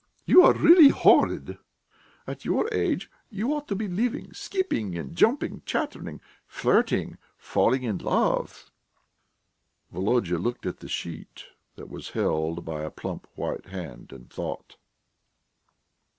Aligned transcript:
You 0.25 0.41
are 0.41 0.53
really 0.53 0.87
horrid!... 0.87 1.59
At 2.25 2.43
your 2.43 2.67
age 2.73 3.11
you 3.29 3.53
ought 3.53 3.67
to 3.67 3.75
be 3.75 3.87
living, 3.87 4.33
skipping, 4.33 4.97
and 4.97 5.15
jumping, 5.15 5.61
chattering, 5.63 6.21
flirting, 6.47 7.19
falling 7.37 7.83
in 7.83 7.99
love." 7.99 8.71
Volodya 9.91 10.39
looked 10.39 10.65
at 10.65 10.79
the 10.79 10.89
sheet 10.89 11.43
that 11.75 11.87
was 11.91 12.09
held 12.17 12.65
by 12.65 12.81
a 12.81 12.89
plump 12.89 13.27
white 13.35 13.67
hand, 13.67 14.11
and 14.11 14.27
thought.... 14.27 14.75